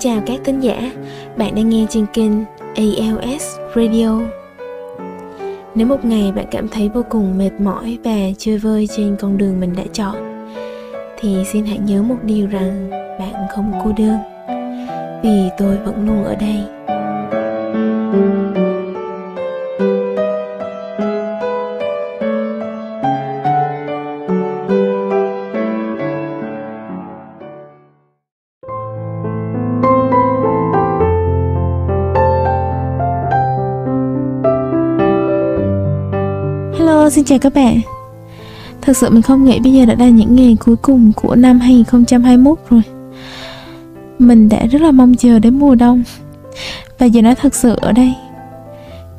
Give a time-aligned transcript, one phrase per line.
[0.00, 0.92] chào các thính giả,
[1.36, 2.32] bạn đang nghe trên kênh
[2.74, 3.44] ALS
[3.76, 4.20] Radio.
[5.74, 9.38] Nếu một ngày bạn cảm thấy vô cùng mệt mỏi và chơi vơi trên con
[9.38, 10.16] đường mình đã chọn,
[11.18, 14.18] thì xin hãy nhớ một điều rằng bạn không cô đơn,
[15.22, 16.89] vì tôi vẫn luôn ở đây.
[37.20, 37.80] Xin chào các bạn.
[38.80, 41.60] Thật sự mình không nghĩ bây giờ đã là những ngày cuối cùng của năm
[41.60, 42.82] 2021 rồi.
[44.18, 46.02] Mình đã rất là mong chờ đến mùa đông.
[46.98, 48.14] Và giờ nó thật sự ở đây.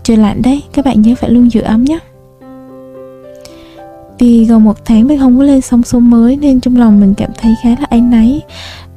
[0.03, 1.99] Trời lạnh đấy, các bạn nhớ phải luôn giữ ấm nhé.
[4.19, 7.13] Vì gần một tháng mình không có lên sóng số mới Nên trong lòng mình
[7.17, 8.41] cảm thấy khá là áy náy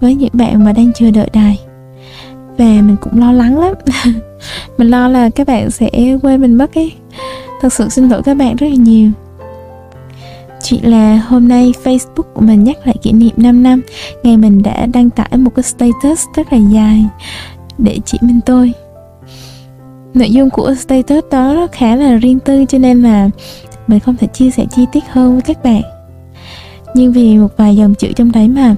[0.00, 1.58] Với những bạn mà đang chờ đợi đài.
[2.58, 3.74] Và mình cũng lo lắng lắm.
[4.78, 5.90] Mình lo là các bạn sẽ
[6.22, 6.92] quên mình mất ấy.
[7.60, 9.10] Thật sự xin lỗi các bạn rất là nhiều.
[10.62, 13.82] Chỉ là hôm nay Facebook của mình nhắc lại kỷ niệm 5 năm,
[14.22, 17.04] Ngày mình đã đăng tải một cái status rất là dài
[17.78, 18.72] Để chỉ mình tôi.
[20.14, 23.30] Nội dung của status đó nó khá là riêng tư cho nên là
[23.86, 25.82] mình không thể chia sẻ chi tiết hơn với các bạn.
[26.94, 28.76] Nhưng vì một vài dòng chữ trong đấy mà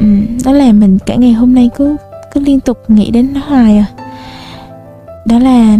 [0.00, 0.06] Đó
[0.44, 1.96] Nó làm mình cả ngày hôm nay cứ
[2.32, 3.86] cứ liên tục nghĩ đến nó hoài à.
[5.26, 5.78] Đó là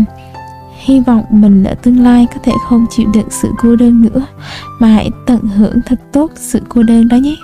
[0.84, 4.26] hy vọng mình ở tương lai có thể không chịu đựng sự cô đơn nữa,
[4.78, 7.36] mà hãy tận hưởng thật tốt sự cô đơn đó nhé.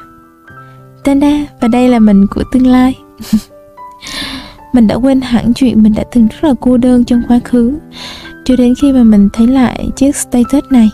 [1.04, 2.98] Tanda và đây là mình của tương lai.
[4.72, 7.78] Mình đã quên hẳn chuyện mình đã từng rất là cô đơn trong quá khứ,
[8.44, 10.88] cho đến khi mà mình thấy lại chiếc status này.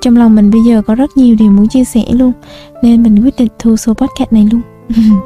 [0.00, 2.32] Trong lòng mình bây giờ có rất nhiều điều muốn chia sẻ luôn,
[2.82, 4.60] nên mình quyết định thu số podcast này luôn.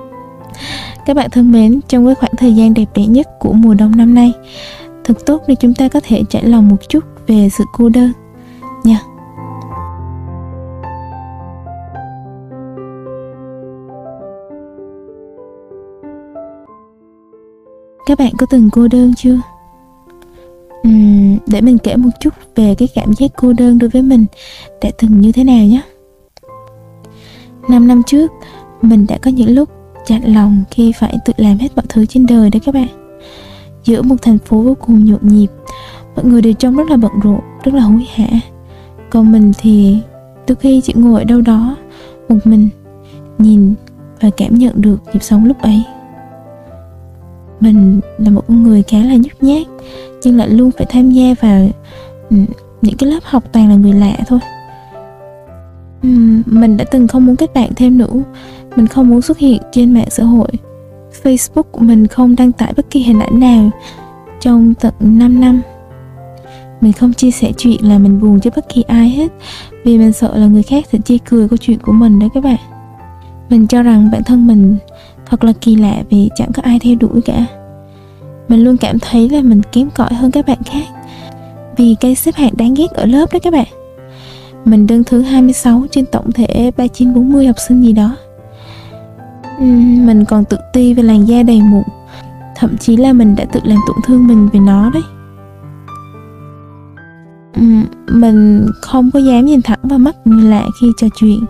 [1.06, 3.96] Các bạn thân mến, trong cái khoảng thời gian đẹp đẽ nhất của mùa đông
[3.96, 4.32] năm nay
[5.04, 8.12] thật tốt để chúng ta có thể trải lòng một chút về sự cô đơn.
[8.84, 9.00] Nha.
[18.06, 19.40] Các bạn có từng cô đơn chưa?
[20.88, 24.26] Uhm, để mình kể một chút về cái cảm giác cô đơn đối với mình
[24.82, 25.82] đã từng như thế nào nhé.
[27.68, 28.32] Năm năm trước
[28.82, 29.68] mình đã có những lúc
[30.06, 33.01] chạnh lòng khi phải tự làm hết mọi thứ trên đời đấy các bạn
[33.84, 35.48] giữa một thành phố vô cùng nhộn nhịp.
[36.16, 38.26] Mọi người đều trông rất là bận rộn, rất là hối hả.
[39.10, 39.98] Còn mình thì
[40.48, 41.76] đôi khi chỉ ngồi ở đâu đó,
[42.28, 42.68] một mình
[43.38, 43.74] nhìn
[44.20, 45.82] và cảm nhận được nhịp sống lúc ấy.
[47.60, 49.66] Mình là một con người khá là nhút nhát,
[50.22, 51.68] nhưng lại luôn phải tham gia vào
[52.30, 52.36] ừ,
[52.82, 54.38] những cái lớp học toàn là người lạ thôi.
[56.02, 56.08] Ừ,
[56.46, 58.12] mình đã từng không muốn kết bạn thêm nữa.
[58.76, 60.48] Mình không muốn xuất hiện trên mạng xã hội.
[61.22, 63.70] Facebook của mình không đăng tải bất kỳ hình ảnh nào
[64.40, 65.62] trong tận 5 năm.
[66.80, 69.32] Mình không chia sẻ chuyện là mình buồn cho bất kỳ ai hết,
[69.84, 72.44] vì mình sợ là người khác sẽ chê cười câu chuyện của mình đấy các
[72.44, 72.58] bạn.
[73.50, 74.76] Mình cho rằng bản thân mình
[75.26, 77.46] thật là kỳ lạ vì chẳng có ai theo đuổi cả.
[78.48, 80.84] Mình luôn cảm thấy là mình kém cỏi hơn các bạn khác
[81.76, 83.66] vì cái xếp hạng đáng ghét ở lớp đó các bạn.
[84.64, 88.16] Mình đứng thứ 26 trên tổng thể 3940 học sinh gì đó
[89.62, 89.68] Ừ,
[90.04, 91.82] mình còn tự ti về làn da đầy mụn.
[92.56, 95.02] Thậm chí là mình đã tự làm tổn thương mình về nó đấy.
[97.54, 97.62] Ừ,
[98.12, 101.44] mình không có dám nhìn thẳng vào mắt người lạ khi trò chuyện.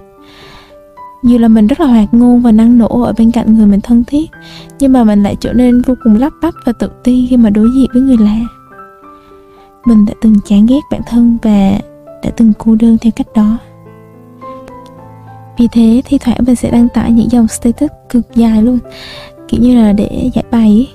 [1.22, 3.80] Dù là mình rất là hoạt ngôn và năng nổ ở bên cạnh người mình
[3.80, 4.30] thân thiết,
[4.78, 7.50] nhưng mà mình lại trở nên vô cùng lắp bắp và tự ti khi mà
[7.50, 8.38] đối diện với người lạ.
[9.84, 11.78] Mình đã từng chán ghét bản thân và
[12.24, 13.58] đã từng cô đơn theo cách đó
[15.58, 18.78] vì thế thi thoảng mình sẽ đăng tải những dòng status cực dài luôn,
[19.48, 20.88] kiểu như là để giải bày ấy.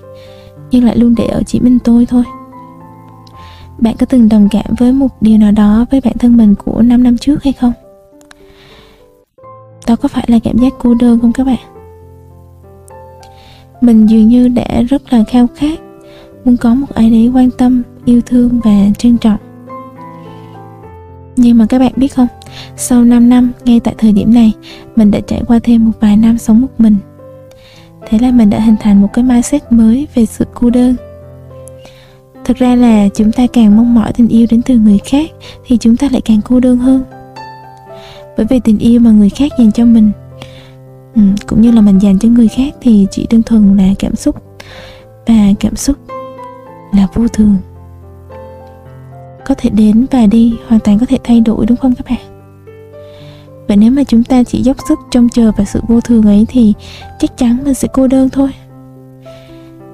[0.72, 2.24] nhưng lại luôn để ở chỉ mình tôi thôi.
[3.78, 6.82] Bạn có từng đồng cảm với một điều nào đó với bản thân mình của
[6.82, 7.74] 5 năm trước hay không?
[9.88, 11.60] Đó có phải là cảm giác cô đơn không các bạn?
[13.82, 15.80] Mình dường như đã rất là khao khát,
[16.46, 19.47] muốn có một ai đấy quan tâm, yêu thương và trân trọng
[21.38, 22.28] nhưng mà các bạn biết không
[22.78, 24.54] sau 5 năm, ngay tại thời điểm này,
[24.96, 26.96] mình đã trải qua thêm một vài năm sống một mình.
[28.08, 30.96] Thế là mình đã hình thành một cái mindset mới về sự cô đơn.
[32.46, 35.32] Thực ra là chúng ta càng mong mỏi tình yêu đến từ người khác
[35.66, 37.04] thì chúng ta lại càng cô đơn hơn.
[38.38, 40.12] Bởi vì tình yêu mà người khác dành cho mình
[41.16, 44.16] ừ, cũng như là mình dành cho người khác thì chỉ đơn thuần là cảm
[44.16, 44.36] xúc
[45.28, 45.98] và cảm xúc
[46.94, 47.56] là vô thường
[49.48, 52.20] có thể đến và đi, hoàn toàn có thể thay đổi, đúng không các bạn?
[53.68, 56.46] Và nếu mà chúng ta chỉ dốc sức trông chờ vào sự vô thường ấy
[56.50, 56.74] thì
[57.20, 58.50] chắc chắn mình sẽ cô đơn thôi.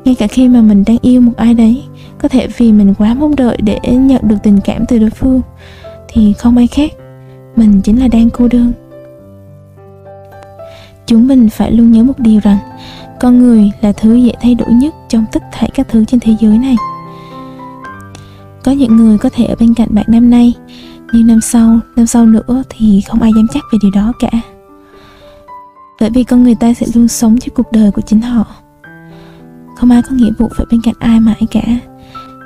[0.06, 1.84] Ngay cả khi mà mình đang yêu một ai đấy,
[2.18, 5.42] có thể vì mình quá mong đợi để nhận được tình cảm từ đối phương,
[6.08, 6.92] thì không ai khác,
[7.56, 8.72] mình chính là đang cô đơn.
[11.06, 12.58] Chúng mình phải luôn nhớ một điều rằng,
[13.20, 16.36] con người là thứ dễ thay đổi nhất trong tất thảy các thứ trên thế
[16.40, 16.76] giới này
[18.64, 20.54] có những người có thể ở bên cạnh bạn năm nay
[21.14, 24.30] nhưng năm sau năm sau nữa thì không ai dám chắc về điều đó cả.
[26.00, 28.46] Bởi vì con người ta sẽ luôn sống cho cuộc đời của chính họ.
[29.78, 31.62] Không ai có nghĩa vụ phải bên cạnh ai mãi cả.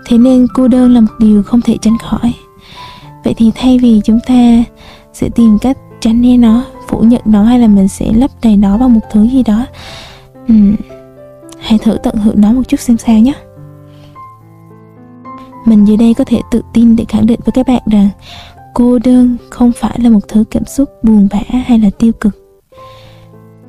[0.06, 2.34] Thế nên cô đơn là một điều không thể tránh khỏi.
[3.24, 4.64] Vậy thì thay vì chúng ta
[5.14, 8.58] sẽ tìm cách tránh né nó phủ nhận nó hay là mình sẽ lấp đầy
[8.58, 9.66] nó bằng một thứ gì đó
[10.54, 10.76] uhm,
[11.60, 13.34] hãy thử tận hưởng nó một chút xem sao nhé
[15.66, 18.10] mình dưới đây có thể tự tin để khẳng định với các bạn rằng
[18.74, 22.38] cô đơn không phải là một thứ cảm xúc buồn bã hay là tiêu cực.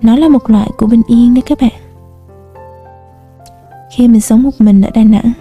[0.03, 1.73] Nó là một loại của bình yên đấy các bạn.
[3.93, 5.33] Khi mình sống một mình ở đà nẵng,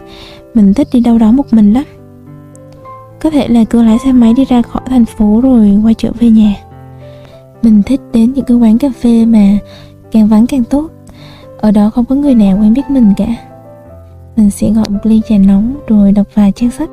[0.53, 1.83] mình thích đi đâu đó một mình lắm.
[3.21, 6.11] Có thể là cứ lái xe máy đi ra khỏi thành phố rồi quay trở
[6.19, 6.55] về nhà.
[7.61, 9.57] Mình thích đến những cái quán cà phê mà
[10.11, 10.89] càng vắng càng tốt.
[11.57, 13.27] Ở đó không có người nào quen biết mình cả
[14.37, 16.89] mình sẽ gọi một ly trà nóng rồi đọc vài trang sách.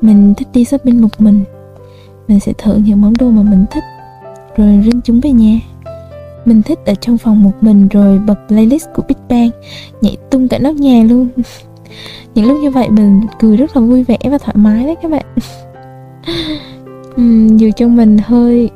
[0.00, 1.44] Mình thích đi shopping một mình.
[2.28, 3.84] Mình sẽ thử những món đồ mà mình thích
[4.56, 5.60] rồi rinh chúng về nhà.
[6.44, 9.50] Mình thích ở trong phòng một mình rồi bật playlist của Big Bang
[10.00, 11.28] nhảy tung cả nóc nhà luôn.
[12.34, 15.10] Những lúc như vậy mình cười rất là vui vẻ và thoải mái đấy các
[15.10, 15.26] bạn.
[17.20, 18.70] Uhm, dù trong mình hơi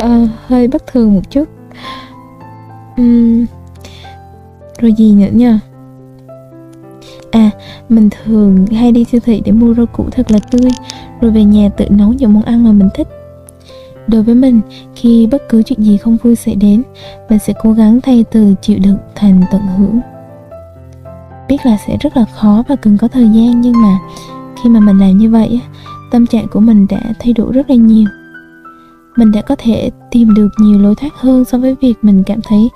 [0.00, 1.48] uh, hơi bất thường một chút.
[3.00, 3.46] Uhm,
[4.78, 5.60] rồi gì nữa nha
[7.36, 7.50] À,
[7.88, 10.70] mình thường hay đi siêu thị để mua rau củ thật là tươi
[11.20, 13.08] Rồi về nhà tự nấu những món ăn mà mình thích.
[14.06, 14.60] Đối với mình,
[14.94, 16.82] khi bất cứ chuyện gì không vui xảy đến
[17.30, 20.00] Mình sẽ cố gắng thay từ chịu đựng thành tận hưởng.
[21.48, 23.98] Biết là sẽ rất là khó và cần có thời gian Nhưng mà
[24.62, 25.60] khi mà mình làm như vậy
[26.10, 28.08] Tâm trạng của mình đã thay đổi rất là nhiều.
[29.16, 32.40] Mình đã có thể tìm được nhiều lối thoát hơn so với việc mình cảm
[32.42, 32.70] thấy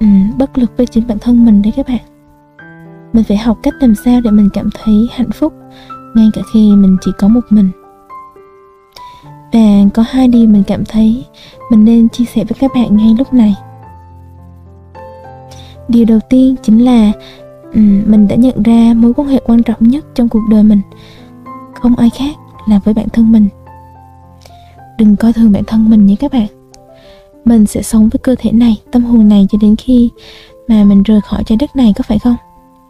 [0.00, 2.13] um, bất lực với chính bản thân mình đấy các bạn
[3.14, 5.52] mình phải học cách làm sao để mình cảm thấy hạnh phúc,
[6.14, 7.70] ngay cả khi mình chỉ có một mình.
[9.52, 9.60] Và
[9.94, 11.24] có hai điều mình cảm thấy,
[11.70, 13.54] mình nên chia sẻ với các bạn ngay lúc này.
[15.88, 17.12] Điều đầu tiên chính là
[18.06, 20.80] mình đã nhận ra mối quan hệ quan trọng nhất trong cuộc đời mình.
[21.80, 22.36] Không ai khác
[22.68, 23.48] là với bản thân mình.
[24.98, 26.46] Đừng coi thường bản thân mình nhé các bạn.
[27.44, 30.10] Mình sẽ sống với cơ thể này, tâm hồn này cho đến khi
[30.68, 32.36] mà mình rời khỏi trái đất này, có phải không?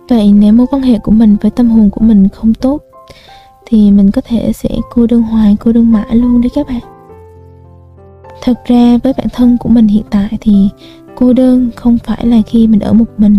[0.08, 2.82] Vậy nếu mối quan hệ của mình với tâm hồn của mình không tốt,
[3.66, 6.80] thì mình có thể sẽ cô đơn hoài, cô đơn mãi luôn đấy các bạn.
[8.42, 10.68] Thật ra với bản thân của mình hiện tại thì
[11.16, 13.36] cô đơn không phải là khi mình ở một mình,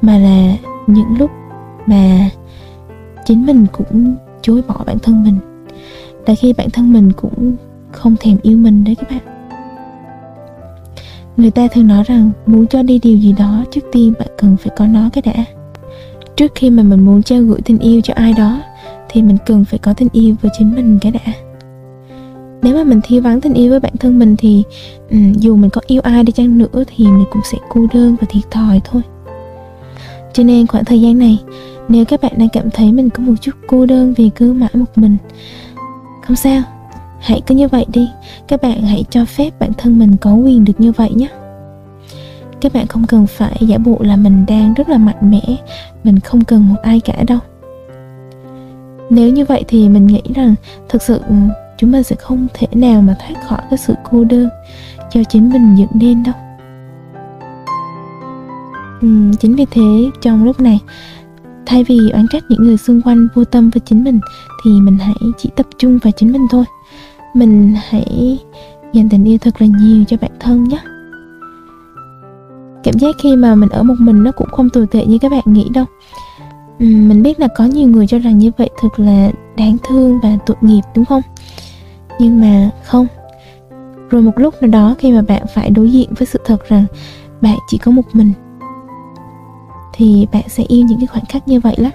[0.00, 1.30] mà là những lúc
[1.86, 2.30] mà
[3.24, 5.36] chính mình cũng chối bỏ bản thân mình,
[6.26, 7.56] là khi bản thân mình cũng
[7.92, 9.20] không thèm yêu mình đấy các bạn.
[11.36, 14.56] Người ta thường nói rằng muốn cho đi điều gì đó trước tiên bạn cần
[14.56, 15.44] phải có nó cái đã
[16.36, 18.62] trước khi mà mình muốn trao gửi tình yêu cho ai đó
[19.08, 21.32] thì mình cần phải có tình yêu với chính mình cái đã.
[22.62, 24.62] Nếu mà mình thiếu vắng tình yêu với bản thân mình thì
[25.10, 28.16] um, dù mình có yêu ai đi chăng nữa thì mình cũng sẽ cô đơn
[28.20, 29.02] và thiệt thòi thôi.
[30.32, 31.38] Cho nên khoảng thời gian này
[31.88, 34.70] nếu các bạn đang cảm thấy mình có một chút cô đơn vì cứ mãi
[34.74, 35.16] một mình
[36.26, 36.62] không sao.
[37.20, 38.08] Hãy cứ như vậy đi.
[38.48, 41.28] Các bạn hãy cho phép bản thân mình có quyền được như vậy nhé
[42.60, 45.56] các bạn không cần phải giả bộ là mình đang rất là mạnh mẽ.
[46.04, 47.38] Mình không cần một ai cả đâu.
[49.10, 50.54] Nếu như vậy thì mình nghĩ rằng
[50.88, 51.34] thực sự ừ,
[51.78, 54.48] chúng ta sẽ không thể nào mà thoát khỏi cái sự cô đơn
[55.12, 56.34] do chính mình dựng nên đâu.
[59.00, 59.08] Ừ,
[59.40, 60.80] chính vì thế trong lúc này
[61.66, 64.20] thay vì oán trách những người xung quanh vô tâm với chính mình
[64.64, 66.64] thì mình hãy chỉ tập trung vào chính mình thôi.
[67.34, 68.38] Mình hãy
[68.92, 70.78] dành tình yêu thật là nhiều cho bản thân nhé
[72.86, 75.32] cảm giác khi mà mình ở một mình nó cũng không tồi tệ như các
[75.32, 75.84] bạn nghĩ đâu.
[76.78, 80.20] Ừ, mình biết là có nhiều người cho rằng như vậy thật là đáng thương
[80.22, 81.22] và tội nghiệp, đúng không?
[82.18, 83.06] Nhưng mà không.
[84.10, 86.84] Rồi một lúc nào đó khi mà bạn phải đối diện với sự thật rằng
[87.40, 88.32] bạn chỉ có một mình,
[89.92, 91.92] thì bạn sẽ yêu những cái khoảnh khắc như vậy lắm.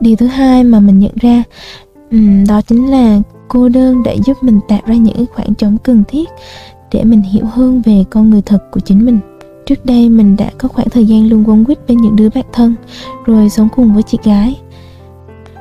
[0.00, 1.42] Điều thứ hai mà mình nhận ra
[2.10, 2.18] ừ,
[2.48, 6.28] đó chính là cô đơn để giúp mình tạo ra những khoảng trống cần thiết
[6.92, 9.18] để mình hiểu hơn về con người thật của chính mình.
[9.66, 12.44] Trước đây mình đã có khoảng thời gian luôn quấn quýt bên những đứa bạn
[12.52, 12.74] thân
[13.26, 14.56] rồi sống cùng với chị gái.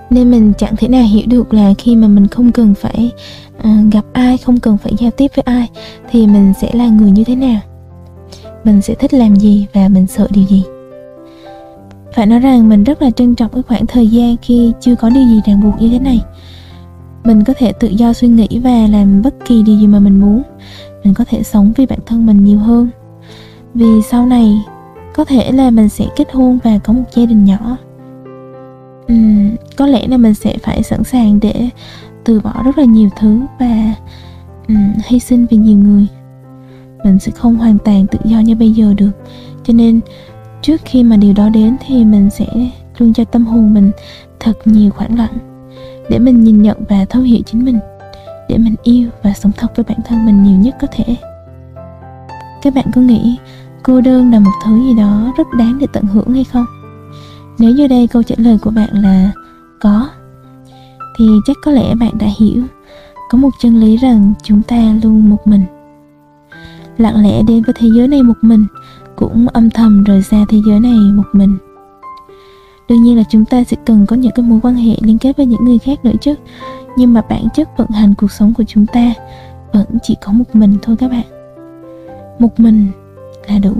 [0.09, 3.11] Nên mình chẳng thể nào hiểu được là khi mà mình không cần phải
[3.57, 5.69] uh, gặp ai không cần phải giao tiếp với ai
[6.11, 7.59] thì mình sẽ là người như thế nào?
[8.63, 10.63] Mình sẽ thích làm gì và mình sợ điều gì?
[12.15, 15.09] Phải nói rằng mình rất là trân trọng cái khoảng thời gian khi chưa có
[15.09, 16.21] điều gì ràng buộc như thế này.
[17.23, 20.19] Mình có thể tự do suy nghĩ và làm bất kỳ điều gì mà mình
[20.19, 20.41] muốn
[21.03, 22.89] mình có thể sống vì bản thân mình nhiều hơn.
[23.73, 24.63] Vì sau này
[25.15, 27.77] có thể là mình sẽ kết hôn và có một gia đình nhỏ.
[29.13, 31.69] Uhm, có lẽ là mình sẽ phải sẵn sàng để
[32.23, 33.93] từ bỏ rất là nhiều thứ và
[34.67, 36.07] um, hy sinh vì nhiều người.
[37.03, 39.11] Mình sẽ không hoàn toàn tự do như bây giờ được.
[39.63, 39.99] Cho nên
[40.61, 42.45] trước khi mà điều đó đến thì mình sẽ
[42.97, 43.91] luôn cho tâm hồn mình
[44.39, 45.37] thật nhiều khoảng lặng
[46.09, 47.79] để mình nhìn nhận và thấu hiểu chính mình
[48.49, 51.15] để mình yêu và sống thật với bản thân mình nhiều nhất có thể.
[52.61, 53.37] Các bạn có nghĩ
[53.83, 56.65] cô đơn là một thứ gì đó rất đáng để tận hưởng hay không?
[57.59, 59.31] Nếu như đây câu trả lời của bạn là
[59.79, 60.09] có,
[61.17, 62.63] thì chắc có lẽ bạn đã hiểu.
[63.29, 65.63] Có một chân lý rằng chúng ta luôn một mình.
[66.97, 68.65] Lặng lẽ đến với thế giới này một mình,
[69.15, 71.57] cũng âm thầm rời xa thế giới này một mình
[72.89, 75.37] đương nhiên là chúng ta sẽ cần có những cái mối quan hệ liên kết
[75.37, 76.35] với những người khác nữa chứ.
[76.97, 79.13] Nhưng mà bản chất vận hành cuộc sống của chúng ta
[79.73, 81.25] vẫn chỉ có một mình thôi các bạn.
[82.39, 82.87] Một mình
[83.47, 83.73] là đủ.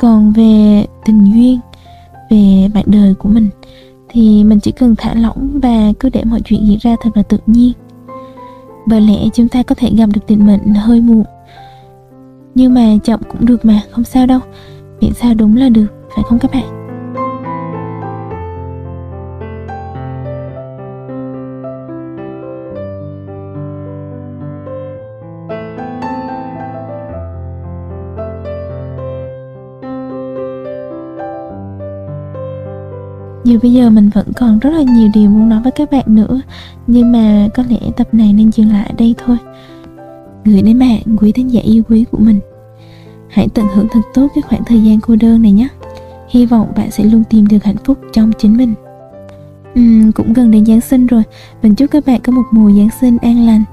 [0.00, 1.60] Còn về tình duyên,
[2.30, 3.48] về bạn đời của mình,
[4.08, 7.22] thì mình chỉ cần thả lỏng và cứ để mọi chuyện diễn ra thật là
[7.22, 7.72] tự nhiên.
[8.86, 11.24] Bởi lẽ chúng ta có thể gặp được định mệnh hơi muộn.
[12.54, 14.40] Nhưng mà chậm cũng được mà, không sao đâu.
[15.00, 16.82] Miễn sao đúng là được phải không các bạn?
[33.44, 36.04] Dù bây giờ mình vẫn còn rất là nhiều điều muốn nói với các bạn
[36.06, 36.40] nữa,
[36.86, 39.36] Nhưng mà có lẽ tập này nên dừng lại ở đây thôi.
[40.44, 42.40] Gửi đến bạn quý thính giả yêu quý của mình.
[43.28, 45.68] Hãy tận hưởng thật tốt cái khoảng thời gian cô đơn này nhé.
[46.32, 48.74] Hy vọng bạn sẽ luôn tìm được hạnh phúc trong chính mình
[49.80, 51.22] uhm, Cũng gần đến Giáng sinh rồi
[51.62, 53.64] Mình chúc các bạn có một mùa Giáng sinh an lành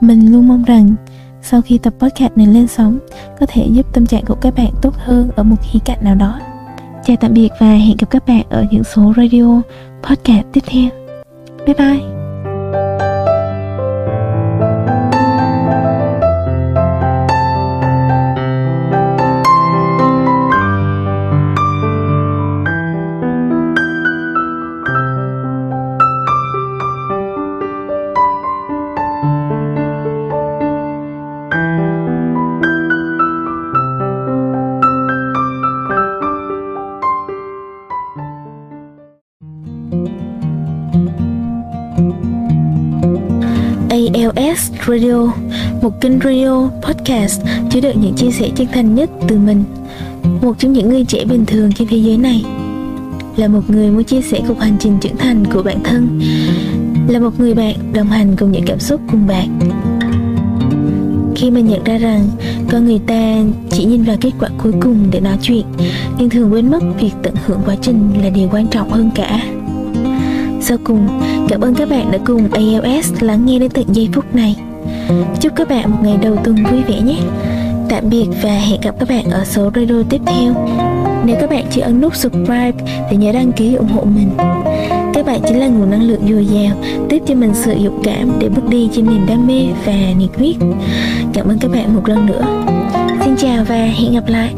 [0.00, 0.94] Mình luôn mong rằng
[1.42, 2.98] sau khi tập podcast này lên sóng
[3.40, 6.14] có thể giúp tâm trạng của các bạn tốt hơn ở một khía cạnh nào
[6.14, 6.40] đó
[7.08, 9.62] Chào tạm biệt và hẹn gặp các bạn ở những số radio
[10.02, 10.90] podcast tiếp theo.
[11.66, 12.17] Bye bye!
[44.88, 45.32] Radio,
[45.82, 47.40] một kênh radio podcast
[47.70, 49.64] chứa đựng những chia sẻ chân thành nhất từ mình,
[50.42, 52.44] một trong những người trẻ bình thường trên thế giới này.
[53.36, 56.20] Là một người muốn chia sẻ cuộc hành trình trưởng thành của bản thân,
[57.08, 59.58] là một người bạn đồng hành cùng những cảm xúc cùng bạn.
[61.36, 62.28] Khi mình nhận ra rằng
[62.70, 63.36] con người ta
[63.70, 65.66] chỉ nhìn vào kết quả cuối cùng để nói chuyện,
[66.18, 69.44] nhưng thường quên mất việc tận hưởng quá trình là điều quan trọng hơn cả.
[70.60, 71.08] Sau cùng,
[71.48, 74.56] cảm ơn các bạn đã cùng ALS lắng nghe đến tận giây phút này.
[75.40, 77.16] Chúc các bạn một ngày đầu tuần vui vẻ nhé.
[77.88, 80.54] Tạm biệt và hẹn gặp các bạn ở số radio tiếp theo.
[81.24, 82.72] Nếu các bạn chưa ấn nút subscribe
[83.10, 84.30] thì nhớ đăng ký ủng hộ mình.
[85.14, 86.76] Các bạn chính là nguồn năng lượng dồi dào,
[87.08, 90.30] tiếp cho mình sự dũng cảm để bước đi trên niềm đam mê và nhiệt
[90.36, 90.56] huyết.
[91.32, 92.44] Cảm ơn các bạn một lần nữa.
[93.24, 94.54] Xin chào và hẹn gặp lại.